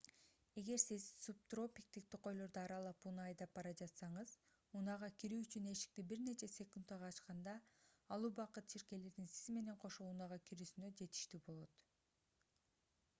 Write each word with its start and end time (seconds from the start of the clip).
эгер 0.59 0.79
сиз 0.87 1.03
субтропиктик 1.25 2.05
токойлорду 2.13 2.59
аралап 2.61 3.05
унаа 3.11 3.25
айдап 3.31 3.53
бара 3.59 3.73
жатсаңыз 3.81 4.33
унаага 4.79 5.09
кирүү 5.25 5.43
үчүн 5.43 5.69
эшикти 5.73 6.05
бир 6.13 6.25
нече 6.29 6.49
секундага 6.53 7.11
ачканда 7.15 7.55
ал 8.17 8.27
убакыт 8.33 8.75
чиркейлердин 8.75 9.31
сиз 9.37 9.55
менен 9.61 9.81
кошо 9.87 10.09
унаага 10.17 10.43
кирүүсүнө 10.51 10.93
жетиштүү 11.05 11.43
болот 11.51 11.89